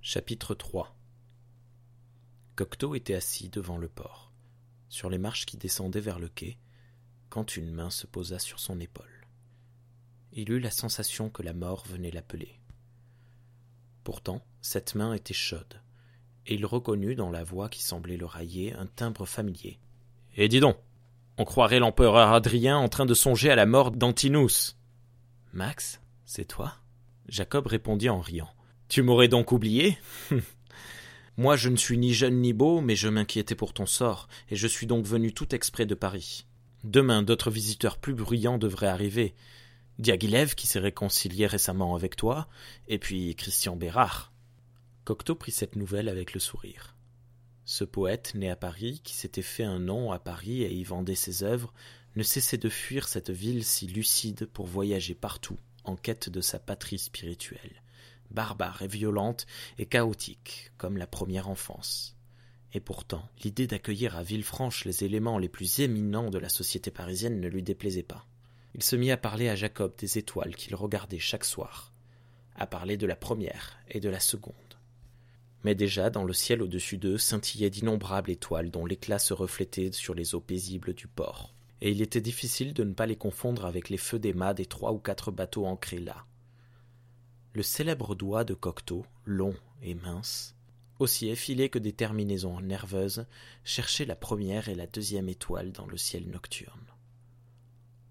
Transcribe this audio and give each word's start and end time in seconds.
Chapitre 0.00 0.54
3 0.54 0.96
Cocteau 2.54 2.94
était 2.94 3.14
assis 3.14 3.48
devant 3.48 3.76
le 3.76 3.88
port, 3.88 4.32
sur 4.88 5.10
les 5.10 5.18
marches 5.18 5.44
qui 5.44 5.56
descendaient 5.56 6.00
vers 6.00 6.20
le 6.20 6.28
quai, 6.28 6.56
quand 7.28 7.56
une 7.56 7.72
main 7.72 7.90
se 7.90 8.06
posa 8.06 8.38
sur 8.38 8.60
son 8.60 8.78
épaule. 8.78 9.26
Il 10.32 10.50
eut 10.50 10.60
la 10.60 10.70
sensation 10.70 11.30
que 11.30 11.42
la 11.42 11.52
mort 11.52 11.84
venait 11.88 12.12
l'appeler. 12.12 12.60
Pourtant, 14.04 14.40
cette 14.62 14.94
main 14.94 15.14
était 15.14 15.34
chaude, 15.34 15.82
et 16.46 16.54
il 16.54 16.64
reconnut 16.64 17.16
dans 17.16 17.30
la 17.30 17.42
voix 17.42 17.68
qui 17.68 17.82
semblait 17.82 18.16
le 18.16 18.24
railler 18.24 18.72
un 18.74 18.86
timbre 18.86 19.26
familier. 19.26 19.80
Et 20.36 20.44
eh, 20.44 20.48
dis 20.48 20.60
donc, 20.60 20.78
on 21.38 21.44
croirait 21.44 21.80
l'empereur 21.80 22.32
Adrien 22.32 22.78
en 22.78 22.88
train 22.88 23.04
de 23.04 23.14
songer 23.14 23.50
à 23.50 23.56
la 23.56 23.66
mort 23.66 23.90
d'Antinous. 23.90 24.76
Max, 25.52 26.00
c'est 26.24 26.46
toi? 26.46 26.76
Jacob 27.28 27.66
répondit 27.66 28.08
en 28.08 28.20
riant. 28.20 28.48
Tu 28.88 29.02
m'aurais 29.02 29.28
donc 29.28 29.52
oublié 29.52 29.98
Moi 31.36 31.56
je 31.56 31.68
ne 31.68 31.76
suis 31.76 31.98
ni 31.98 32.14
jeune 32.14 32.40
ni 32.40 32.52
beau, 32.52 32.80
mais 32.80 32.96
je 32.96 33.08
m'inquiétais 33.08 33.54
pour 33.54 33.72
ton 33.72 33.86
sort, 33.86 34.28
et 34.50 34.56
je 34.56 34.66
suis 34.66 34.86
donc 34.86 35.06
venu 35.06 35.32
tout 35.32 35.54
exprès 35.54 35.86
de 35.86 35.94
Paris. 35.94 36.46
Demain 36.84 37.22
d'autres 37.22 37.50
visiteurs 37.50 37.98
plus 37.98 38.14
bruyants 38.14 38.58
devraient 38.58 38.88
arriver. 38.88 39.34
Diaghilev 39.98 40.54
qui 40.54 40.66
s'est 40.66 40.78
réconcilié 40.78 41.46
récemment 41.46 41.94
avec 41.94 42.16
toi, 42.16 42.48
et 42.88 42.98
puis 42.98 43.34
Christian 43.34 43.76
Bérard. 43.76 44.32
Cocteau 45.04 45.34
prit 45.34 45.52
cette 45.52 45.76
nouvelle 45.76 46.08
avec 46.08 46.34
le 46.34 46.40
sourire. 46.40 46.96
Ce 47.64 47.84
poète, 47.84 48.34
né 48.34 48.48
à 48.48 48.56
Paris, 48.56 49.02
qui 49.04 49.14
s'était 49.14 49.42
fait 49.42 49.64
un 49.64 49.78
nom 49.78 50.12
à 50.12 50.18
Paris 50.18 50.62
et 50.62 50.72
y 50.72 50.84
vendait 50.84 51.14
ses 51.14 51.42
œuvres, 51.42 51.74
ne 52.16 52.22
cessait 52.22 52.56
de 52.56 52.70
fuir 52.70 53.06
cette 53.06 53.30
ville 53.30 53.64
si 53.64 53.86
lucide 53.86 54.46
pour 54.46 54.66
voyager 54.66 55.14
partout 55.14 55.58
en 55.84 55.96
quête 55.96 56.28
de 56.30 56.40
sa 56.40 56.58
patrie 56.58 56.98
spirituelle, 56.98 57.82
barbare 58.30 58.82
et 58.82 58.88
violente 58.88 59.46
et 59.78 59.86
chaotique 59.86 60.72
comme 60.76 60.96
la 60.96 61.06
première 61.06 61.48
enfance. 61.48 62.16
Et 62.74 62.80
pourtant, 62.80 63.26
l'idée 63.42 63.66
d'accueillir 63.66 64.16
à 64.16 64.22
Villefranche 64.22 64.84
les 64.84 65.04
éléments 65.04 65.38
les 65.38 65.48
plus 65.48 65.80
éminents 65.80 66.30
de 66.30 66.38
la 66.38 66.48
société 66.48 66.90
parisienne 66.90 67.40
ne 67.40 67.48
lui 67.48 67.62
déplaisait 67.62 68.02
pas. 68.02 68.26
Il 68.74 68.82
se 68.82 68.96
mit 68.96 69.10
à 69.10 69.16
parler 69.16 69.48
à 69.48 69.56
Jacob 69.56 69.94
des 69.96 70.18
étoiles 70.18 70.54
qu'il 70.54 70.74
regardait 70.74 71.18
chaque 71.18 71.44
soir, 71.44 71.92
à 72.56 72.66
parler 72.66 72.96
de 72.96 73.06
la 73.06 73.16
première 73.16 73.78
et 73.88 74.00
de 74.00 74.10
la 74.10 74.20
seconde. 74.20 74.54
Mais 75.64 75.74
déjà, 75.74 76.10
dans 76.10 76.24
le 76.24 76.32
ciel 76.32 76.62
au-dessus 76.62 76.98
d'eux 76.98 77.18
scintillaient 77.18 77.70
d'innombrables 77.70 78.30
étoiles 78.30 78.70
dont 78.70 78.86
l'éclat 78.86 79.18
se 79.18 79.34
reflétait 79.34 79.90
sur 79.92 80.14
les 80.14 80.34
eaux 80.34 80.40
paisibles 80.40 80.94
du 80.94 81.08
port, 81.08 81.54
et 81.80 81.90
il 81.90 82.02
était 82.02 82.20
difficile 82.20 82.74
de 82.74 82.84
ne 82.84 82.92
pas 82.92 83.06
les 83.06 83.16
confondre 83.16 83.64
avec 83.64 83.88
les 83.88 83.96
feux 83.96 84.18
des 84.18 84.34
mâts 84.34 84.54
des 84.54 84.66
trois 84.66 84.92
ou 84.92 84.98
quatre 84.98 85.30
bateaux 85.30 85.66
ancrés 85.66 85.98
là. 85.98 86.24
Le 87.58 87.64
célèbre 87.64 88.14
doigt 88.14 88.44
de 88.44 88.54
Cocteau, 88.54 89.04
long 89.24 89.56
et 89.82 89.96
mince, 89.96 90.54
aussi 91.00 91.26
effilé 91.28 91.68
que 91.68 91.80
des 91.80 91.92
terminaisons 91.92 92.60
nerveuses, 92.60 93.26
cherchait 93.64 94.04
la 94.04 94.14
première 94.14 94.68
et 94.68 94.76
la 94.76 94.86
deuxième 94.86 95.28
étoile 95.28 95.72
dans 95.72 95.86
le 95.86 95.96
ciel 95.96 96.30
nocturne. 96.30 96.86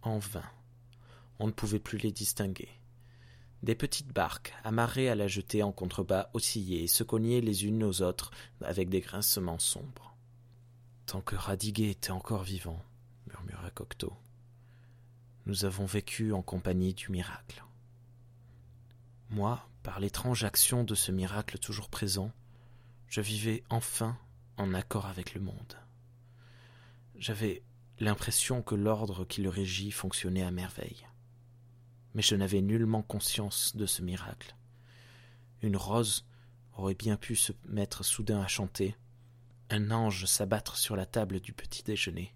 En 0.02 0.20
vain. 0.20 0.44
On 1.40 1.48
ne 1.48 1.54
pouvait 1.54 1.80
plus 1.80 1.98
les 1.98 2.12
distinguer. 2.12 2.68
Des 3.64 3.74
petites 3.74 4.12
barques, 4.12 4.54
amarrées 4.66 5.08
à 5.08 5.16
la 5.16 5.30
jetée 5.30 5.64
en 5.64 5.72
contrebas, 5.72 6.30
oscillaient 6.34 6.84
et 6.84 6.88
se 6.88 7.06
cognaient 7.06 7.40
les 7.40 7.64
unes 7.64 7.86
aux 7.86 8.02
autres 8.02 8.32
avec 8.60 8.90
des 8.90 9.00
grincements 9.00 9.60
sombres. 9.60 10.18
Tant 11.06 11.22
que 11.22 11.38
Radiguet 11.38 11.92
était 11.92 12.12
encore 12.12 12.44
vivant, 12.44 12.84
murmura 13.28 13.70
Cocteau, 13.70 14.12
nous 15.46 15.64
avons 15.64 15.86
vécu 15.86 16.34
en 16.34 16.42
compagnie 16.42 16.94
du 16.94 17.14
miracle. 17.14 17.64
Moi, 19.38 19.70
par 19.84 20.00
l'étrange 20.00 20.44
action 20.46 20.84
de 20.84 20.96
ce 20.96 21.12
miracle 21.12 21.60
toujours 21.60 21.90
présent, 21.90 22.32
je 23.08 23.22
vivais 23.22 23.64
enfin 23.70 24.18
en 24.58 24.74
accord 24.74 25.06
avec 25.06 25.36
le 25.36 25.42
monde. 25.42 25.78
J'avais 27.16 27.62
l'impression 28.00 28.64
que 28.64 28.74
l'ordre 28.74 29.26
qui 29.26 29.44
le 29.44 29.50
régit 29.50 29.92
fonctionnait 29.92 30.42
à 30.42 30.50
merveille. 30.50 31.06
Mais 32.16 32.24
je 32.24 32.34
n'avais 32.34 32.64
nullement 32.64 33.04
conscience 33.04 33.76
de 33.76 33.86
ce 33.86 34.02
miracle. 34.02 34.56
Une 35.62 35.78
rose 35.78 36.26
aurait 36.76 36.96
bien 36.96 37.16
pu 37.16 37.36
se 37.36 37.54
mettre 37.68 38.04
soudain 38.04 38.42
à 38.42 38.48
chanter, 38.48 38.96
un 39.70 39.92
ange 39.92 40.26
s'abattre 40.26 40.78
sur 40.78 40.96
la 40.96 41.06
table 41.06 41.42
du 41.42 41.54
petit 41.54 41.84
déjeuner. 41.84 42.34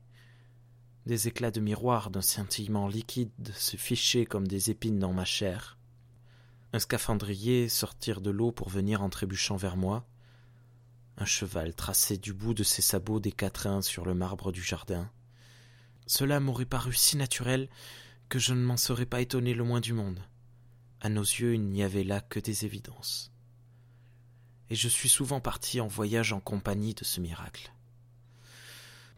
Des 1.07 1.27
éclats 1.27 1.49
de 1.49 1.61
miroir 1.61 2.11
d'un 2.11 2.21
scintillement 2.21 2.87
liquide 2.87 3.31
se 3.55 3.75
fichaient 3.75 4.27
comme 4.27 4.47
des 4.47 4.69
épines 4.69 4.99
dans 4.99 5.13
ma 5.13 5.25
chair. 5.25 5.79
Un 6.73 6.79
scaphandrier 6.79 7.67
sortir 7.67 8.21
de 8.21 8.31
l'eau 8.31 8.51
pour 8.51 8.69
venir 8.69 9.01
en 9.01 9.09
trébuchant 9.09 9.57
vers 9.57 9.75
moi, 9.75 10.05
un 11.17 11.25
cheval 11.25 11.75
traçait 11.75 12.17
du 12.17 12.33
bout 12.33 12.53
de 12.53 12.63
ses 12.63 12.81
sabots 12.81 13.19
des 13.19 13.33
quatrains 13.33 13.81
sur 13.81 14.05
le 14.05 14.13
marbre 14.13 14.51
du 14.51 14.63
jardin. 14.63 15.11
Cela 16.07 16.39
m'aurait 16.39 16.65
paru 16.65 16.93
si 16.93 17.17
naturel 17.17 17.69
que 18.29 18.39
je 18.39 18.53
ne 18.53 18.63
m'en 18.63 18.77
serais 18.77 19.05
pas 19.05 19.21
étonné 19.21 19.53
le 19.53 19.65
moins 19.65 19.81
du 19.81 19.91
monde. 19.91 20.23
À 21.01 21.09
nos 21.09 21.21
yeux, 21.21 21.55
il 21.55 21.67
n'y 21.67 21.83
avait 21.83 22.05
là 22.05 22.21
que 22.21 22.39
des 22.39 22.63
évidences. 22.63 23.31
Et 24.69 24.75
je 24.75 24.87
suis 24.87 25.09
souvent 25.09 25.41
parti 25.41 25.81
en 25.81 25.87
voyage 25.87 26.31
en 26.31 26.39
compagnie 26.39 26.93
de 26.93 27.03
ce 27.03 27.19
miracle, 27.19 27.73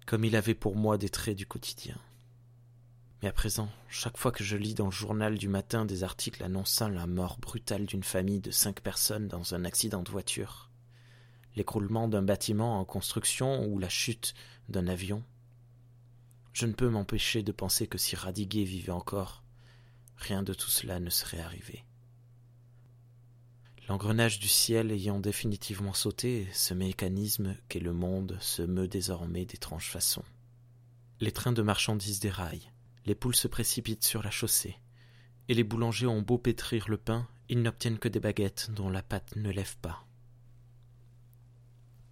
comme 0.08 0.26
il 0.26 0.36
avait 0.36 0.56
pour 0.56 0.76
moi 0.76 0.98
des 0.98 1.10
traits 1.10 1.38
du 1.38 1.46
quotidien. 1.46 1.98
Mais 3.24 3.30
à 3.30 3.32
présent, 3.32 3.70
chaque 3.88 4.18
fois 4.18 4.34
que 4.34 4.44
je 4.44 4.58
lis 4.58 4.74
dans 4.74 4.88
le 4.88 4.92
journal 4.92 5.38
du 5.38 5.48
matin 5.48 5.86
des 5.86 6.04
articles 6.04 6.44
annonçant 6.44 6.90
la 6.90 7.08
mort 7.08 7.38
brutale 7.38 7.86
d'une 7.86 8.04
famille 8.04 8.42
de 8.42 8.52
cinq 8.52 8.82
personnes 8.82 9.30
dans 9.30 9.56
un 9.56 9.64
accident 9.64 10.04
de 10.04 10.12
voiture, 10.12 10.70
l'écroulement 11.56 12.10
d'un 12.10 12.22
bâtiment 12.22 12.82
en 12.82 12.84
construction 12.84 13.66
ou 13.66 13.80
la 13.80 13.88
chute 13.88 14.34
d'un 14.68 14.88
avion. 14.88 15.24
Je 16.52 16.66
ne 16.66 16.74
peux 16.74 16.90
m'empêcher 16.90 17.44
de 17.44 17.54
penser 17.54 17.88
que 17.88 17.98
si 17.98 18.18
Radiguet 18.18 18.66
vivait 18.66 18.92
encore, 18.92 19.42
rien 20.18 20.44
de 20.44 20.54
tout 20.54 20.70
cela 20.70 21.00
ne 21.00 21.10
serait 21.10 21.40
arrivé. 21.40 21.86
L'engrenage 23.88 24.40
du 24.40 24.50
ciel 24.50 24.92
ayant 24.92 25.22
définitivement 25.22 25.94
sauté, 25.94 26.50
ce 26.52 26.74
mécanisme 26.74 27.56
qu'est 27.70 27.80
le 27.80 27.94
monde 27.94 28.38
se 28.42 28.64
meut 28.64 28.90
désormais 28.90 29.46
d'étranges 29.46 29.90
façons. 29.90 30.26
Les 31.22 31.32
trains 31.32 31.54
de 31.54 31.62
marchandises 31.62 32.20
déraillent, 32.20 32.73
les 33.06 33.16
poules 33.16 33.36
se 33.36 33.48
précipitent 33.48 34.04
sur 34.04 34.24
la 34.24 34.32
chaussée, 34.32 34.78
et 35.50 35.54
les 35.54 35.64
boulangers 35.64 36.08
ont 36.08 36.22
beau 36.22 36.38
pétrir 36.38 36.90
le 36.90 36.98
pain, 36.98 37.28
ils 37.50 37.62
n'obtiennent 37.62 38.00
que 38.00 38.08
des 38.08 38.20
baguettes 38.20 38.72
dont 38.72 38.90
la 38.90 39.04
pâte 39.04 39.36
ne 39.36 39.52
lève 39.52 39.78
pas. 39.78 40.06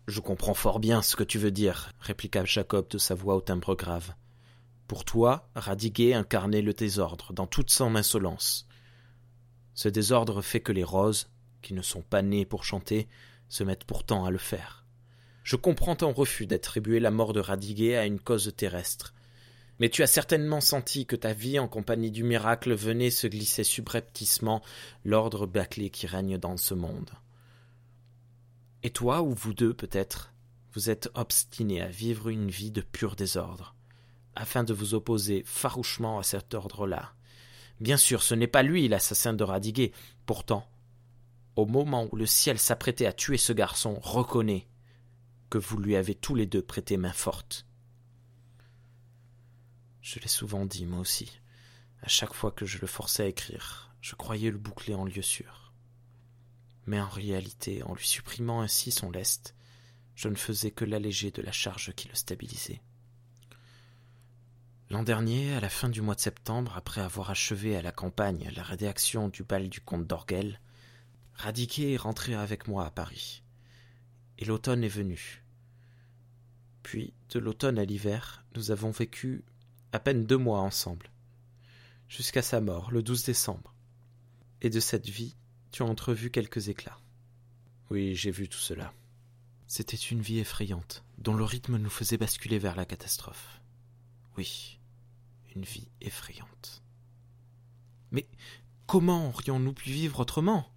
Je 0.08 0.20
comprends 0.20 0.54
fort 0.54 0.80
bien 0.80 1.02
ce 1.02 1.16
que 1.16 1.24
tu 1.24 1.38
veux 1.38 1.52
dire, 1.52 1.94
répliqua 2.00 2.44
Jacob 2.44 2.90
de 2.90 2.98
sa 2.98 3.16
voix 3.16 3.36
au 3.36 3.42
timbre 3.42 3.76
grave. 3.76 4.14
Pour 4.88 5.06
toi, 5.06 5.50
Radiguet 5.56 6.14
incarnait 6.14 6.62
le 6.62 6.74
désordre 6.74 7.32
dans 7.32 7.48
toute 7.48 7.70
son 7.70 7.96
insolence. 7.96 8.68
Ce 9.74 9.88
désordre 9.88 10.42
fait 10.42 10.60
que 10.60 10.74
les 10.74 10.84
roses, 10.84 11.30
qui 11.62 11.74
ne 11.74 11.82
sont 11.82 12.02
pas 12.02 12.22
nées 12.22 12.46
pour 12.46 12.66
chanter, 12.66 13.08
se 13.48 13.64
mettent 13.64 13.86
pourtant 13.86 14.26
à 14.26 14.32
le 14.32 14.38
faire. 14.38 14.86
Je 15.44 15.56
comprends 15.56 15.96
ton 15.96 16.12
refus 16.12 16.46
d'attribuer 16.46 17.00
la 17.00 17.12
mort 17.12 17.34
de 17.34 17.40
Radiguet 17.40 17.96
à 17.96 18.06
une 18.06 18.20
cause 18.20 18.54
terrestre. 18.56 19.14
Mais 19.82 19.90
tu 19.90 20.04
as 20.04 20.08
certainement 20.08 20.62
senti 20.62 21.08
que 21.08 21.16
ta 21.16 21.34
vie 21.34 21.58
en 21.58 21.68
compagnie 21.68 22.12
du 22.12 22.24
miracle 22.24 22.76
venait 22.76 23.10
se 23.10 23.26
glisser 23.26 23.64
subrepticement 23.64 24.62
l'ordre 25.04 25.48
bâclé 25.48 25.90
qui 25.90 26.06
règne 26.06 26.38
dans 26.38 26.56
ce 26.56 26.76
monde. 26.76 27.10
Et 28.84 28.92
toi, 28.92 29.24
ou 29.24 29.34
vous 29.34 29.56
deux 29.56 29.74
peut-être, 29.74 30.34
vous 30.74 30.92
êtes 30.92 31.10
obstinés 31.16 31.82
à 31.82 31.88
vivre 31.88 32.30
une 32.30 32.52
vie 32.52 32.70
de 32.70 32.82
pur 32.82 33.16
désordre, 33.16 33.74
afin 34.36 34.64
de 34.64 34.72
vous 34.72 34.94
opposer 34.94 35.42
farouchement 35.48 36.20
à 36.20 36.24
cet 36.24 36.54
ordre-là. 36.54 37.14
Bien 37.80 37.98
sûr, 37.98 38.22
ce 38.22 38.36
n'est 38.36 38.46
pas 38.46 38.62
lui 38.62 38.88
l'assassin 38.88 39.34
de 39.34 39.44
Radiguet. 39.44 39.94
Pourtant, 40.28 40.70
au 41.56 41.66
moment 41.66 42.08
où 42.12 42.18
le 42.18 42.28
ciel 42.28 42.60
s'apprêtait 42.60 43.08
à 43.08 43.14
tuer 43.14 43.38
ce 43.38 43.52
garçon, 43.52 43.98
reconnais 44.04 44.68
que 45.50 45.58
vous 45.58 45.80
lui 45.80 45.96
avez 45.96 46.14
tous 46.14 46.36
les 46.36 46.46
deux 46.46 46.62
prêté 46.62 46.98
main 46.98 47.14
forte. 47.14 47.66
Je 50.02 50.20
l'ai 50.20 50.28
souvent 50.28 50.66
dit, 50.66 50.86
moi 50.86 51.00
aussi. 51.00 51.40
À 52.02 52.08
chaque 52.08 52.34
fois 52.34 52.52
que 52.52 52.66
je 52.66 52.80
le 52.80 52.88
forçais 52.88 53.24
à 53.24 53.28
écrire, 53.28 53.94
je 54.02 54.16
croyais 54.16 54.52
le 54.52 54.58
boucler 54.58 54.96
en 54.96 55.06
lieu 55.06 55.22
sûr 55.22 55.62
mais 56.86 57.00
en 57.00 57.10
réalité, 57.10 57.84
en 57.84 57.94
lui 57.94 58.08
supprimant 58.08 58.62
ainsi 58.62 58.92
son 58.92 59.12
lest, 59.12 59.56
je 60.16 60.28
ne 60.28 60.36
faisais 60.36 60.72
que 60.72 60.86
l'alléger 60.86 61.32
de 61.32 61.42
la 61.42 61.52
charge 61.52 61.94
qui 61.94 62.08
le 62.08 62.16
stabilisait. 62.16 62.82
L'an 64.90 65.04
dernier, 65.04 65.54
à 65.54 65.62
la 65.62 65.70
fin 65.70 65.88
du 65.88 66.02
mois 66.02 66.16
de 66.16 66.20
septembre, 66.20 66.74
après 66.76 67.02
avoir 67.02 67.30
achevé 67.30 67.78
à 67.78 67.82
la 67.82 67.94
campagne 67.94 68.52
la 68.56 68.64
rédaction 68.64 69.30
du 69.30 69.44
bal 69.44 69.70
du 69.70 69.80
comte 69.80 70.06
d'Orguel, 70.06 70.60
Radiquet 71.34 71.94
est 71.94 71.98
rentré 71.98 72.34
avec 72.34 72.68
moi 72.68 72.86
à 72.86 72.92
Paris. 72.92 73.42
Et 74.38 74.46
l'automne 74.46 74.84
est 74.84 74.90
venu. 74.90 75.44
Puis, 76.84 77.14
de 77.30 77.40
l'automne 77.40 77.80
à 77.80 77.86
l'hiver, 77.86 78.44
nous 78.56 78.72
avons 78.72 78.92
vécu 78.92 79.46
à 79.94 80.00
peine 80.00 80.26
deux 80.26 80.38
mois 80.38 80.60
ensemble, 80.60 81.12
jusqu'à 82.08 82.42
sa 82.42 82.62
mort, 82.62 82.92
le 82.92 83.04
12 83.04 83.26
décembre. 83.26 83.74
Et 84.62 84.70
de 84.70 84.80
cette 84.80 85.10
vie, 85.10 85.36
tu 85.72 85.84
as 85.84 85.86
entrevu 85.86 86.30
quelques 86.30 86.70
éclats. 86.70 87.00
Oui, 87.90 88.16
j'ai 88.16 88.32
vu 88.32 88.48
tout 88.48 88.60
cela. 88.60 88.94
C'était 89.68 89.98
une 89.98 90.22
vie 90.22 90.40
effrayante, 90.40 91.04
dont 91.18 91.34
le 91.34 91.44
rythme 91.44 91.78
nous 91.78 91.90
faisait 91.90 92.18
basculer 92.18 92.60
vers 92.60 92.76
la 92.76 92.86
catastrophe. 92.86 93.62
Oui, 94.38 94.80
une 95.56 95.64
vie 95.64 95.90
effrayante. 96.02 96.84
Mais 98.12 98.28
comment 98.86 99.30
aurions-nous 99.30 99.74
pu 99.74 99.90
vivre 99.90 100.20
autrement? 100.20 100.70